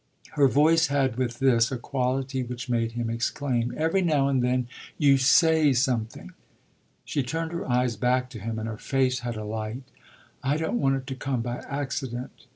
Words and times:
Her 0.31 0.47
voice 0.47 0.87
had 0.87 1.17
with 1.17 1.37
this 1.37 1.71
a 1.71 1.77
quality 1.77 2.41
which 2.41 2.67
made 2.71 2.93
him 2.93 3.07
exclaim: 3.07 3.71
"Every 3.77 4.01
now 4.01 4.29
and 4.29 4.41
then 4.43 4.67
you 4.97 5.19
'say' 5.19 5.73
something!" 5.73 6.31
She 7.05 7.21
turned 7.21 7.51
her 7.51 7.69
eyes 7.69 7.97
back 7.97 8.27
to 8.31 8.39
him 8.39 8.57
and 8.57 8.67
her 8.67 8.79
face 8.79 9.19
had 9.19 9.35
a 9.35 9.45
light. 9.45 9.83
"I 10.41 10.57
don't 10.57 10.79
want 10.79 10.95
it 10.95 11.05
to 11.05 11.13
come 11.15 11.43
by 11.43 11.57
accident." 11.67 12.31